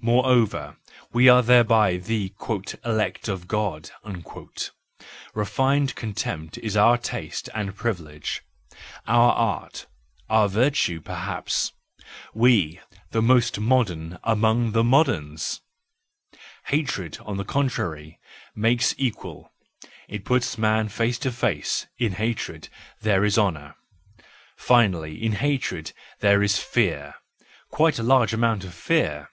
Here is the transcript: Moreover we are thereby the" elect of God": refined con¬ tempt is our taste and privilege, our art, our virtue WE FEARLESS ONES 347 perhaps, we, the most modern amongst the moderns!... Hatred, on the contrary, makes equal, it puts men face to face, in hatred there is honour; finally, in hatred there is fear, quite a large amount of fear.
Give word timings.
Moreover 0.00 0.76
we 1.14 1.30
are 1.30 1.42
thereby 1.42 1.96
the" 1.96 2.34
elect 2.84 3.26
of 3.26 3.48
God": 3.48 3.88
refined 5.34 5.96
con¬ 5.96 6.14
tempt 6.14 6.58
is 6.58 6.76
our 6.76 6.98
taste 6.98 7.48
and 7.54 7.74
privilege, 7.74 8.42
our 9.06 9.32
art, 9.32 9.86
our 10.28 10.46
virtue 10.46 10.96
WE 10.98 11.04
FEARLESS 11.04 11.72
ONES 11.72 11.72
347 12.34 12.34
perhaps, 12.34 12.34
we, 12.34 12.80
the 13.12 13.22
most 13.22 13.58
modern 13.58 14.18
amongst 14.24 14.74
the 14.74 14.84
moderns!... 14.84 15.62
Hatred, 16.64 17.16
on 17.24 17.38
the 17.38 17.44
contrary, 17.46 18.18
makes 18.54 18.94
equal, 18.98 19.54
it 20.06 20.26
puts 20.26 20.58
men 20.58 20.88
face 20.90 21.18
to 21.20 21.32
face, 21.32 21.86
in 21.96 22.12
hatred 22.12 22.68
there 23.00 23.24
is 23.24 23.38
honour; 23.38 23.74
finally, 24.54 25.24
in 25.24 25.32
hatred 25.32 25.92
there 26.20 26.42
is 26.42 26.58
fear, 26.58 27.14
quite 27.70 27.98
a 27.98 28.02
large 28.02 28.34
amount 28.34 28.64
of 28.64 28.74
fear. 28.74 29.30